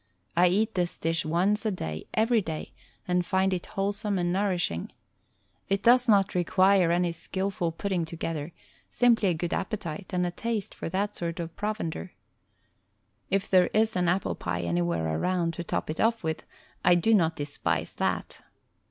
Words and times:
I 0.35 0.47
eat 0.47 0.73
this 0.73 0.97
dish 0.97 1.25
once 1.25 1.63
a 1.63 1.69
day 1.69 2.07
every 2.15 2.41
day 2.41 2.73
and 3.07 3.23
find 3.23 3.53
it 3.53 3.67
wholesome 3.67 4.17
and 4.17 4.33
nourishing. 4.33 4.91
It 5.69 5.83
does 5.83 6.09
not 6.09 6.33
require 6.33 6.89
any 6.91 7.11
skillful 7.11 7.71
putting 7.71 8.05
to 8.05 8.15
gether, 8.15 8.51
simply 8.89 9.29
a 9.29 9.35
good 9.35 9.53
appetite 9.53 10.11
and 10.11 10.25
a 10.25 10.31
taste 10.31 10.73
for 10.73 10.89
that 10.89 11.15
sort 11.15 11.39
of 11.39 11.55
provender. 11.55 12.13
If 13.29 13.47
there 13.47 13.67
is 13.75 13.95
an 13.95 14.09
apple 14.09 14.33
pie 14.33 14.61
an}rwhere 14.61 15.13
around 15.19 15.53
to 15.53 15.63
top 15.63 15.87
it 15.87 15.99
off 15.99 16.23
with, 16.23 16.47
I 16.83 16.95
do 16.95 17.13
not 17.13 17.35
despise 17.35 17.93
that. 17.93 18.39